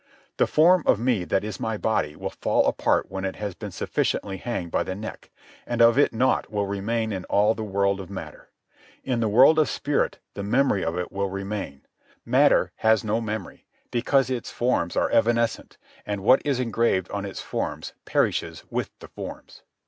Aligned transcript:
The 0.37 0.47
form 0.47 0.81
of 0.87 0.99
me 0.99 1.25
that 1.25 1.43
is 1.43 1.59
my 1.59 1.77
body 1.77 2.15
will 2.15 2.31
fall 2.31 2.65
apart 2.65 3.11
when 3.11 3.23
it 3.23 3.35
has 3.35 3.53
been 3.53 3.69
sufficiently 3.69 4.37
hanged 4.37 4.71
by 4.71 4.81
the 4.81 4.95
neck, 4.95 5.29
and 5.67 5.79
of 5.79 5.95
it 5.95 6.11
naught 6.11 6.51
will 6.51 6.65
remain 6.65 7.11
in 7.11 7.23
all 7.25 7.53
the 7.53 7.63
world 7.63 7.99
of 7.99 8.09
matter. 8.09 8.49
In 9.03 9.19
the 9.19 9.29
world 9.29 9.59
of 9.59 9.69
spirit 9.69 10.17
the 10.33 10.41
memory 10.41 10.83
of 10.83 10.97
it 10.97 11.11
will 11.11 11.29
remain. 11.29 11.85
Matter 12.25 12.71
has 12.77 13.03
no 13.03 13.21
memory, 13.21 13.67
because 13.91 14.31
its 14.31 14.49
forms 14.49 14.95
are 14.97 15.11
evanescent, 15.11 15.77
and 16.03 16.23
what 16.23 16.41
is 16.43 16.59
engraved 16.59 17.07
on 17.11 17.23
its 17.23 17.43
forms 17.43 17.93
perishes 18.05 18.63
with 18.71 18.89
the 19.01 19.07
forms. 19.07 19.61